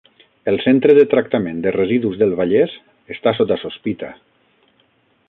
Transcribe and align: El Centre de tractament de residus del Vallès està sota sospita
El 0.51 0.55
Centre 0.61 0.93
de 0.99 1.03
tractament 1.11 1.59
de 1.67 1.73
residus 1.75 2.17
del 2.23 2.35
Vallès 2.41 2.75
està 3.17 3.37
sota 3.41 3.59
sospita 3.67 4.11